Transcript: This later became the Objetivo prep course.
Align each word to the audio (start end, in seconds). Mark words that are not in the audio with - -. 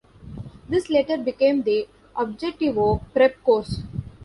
This 0.67 0.89
later 0.89 1.15
became 1.15 1.61
the 1.61 1.87
Objetivo 2.15 3.01
prep 3.13 3.43
course. 3.43 3.83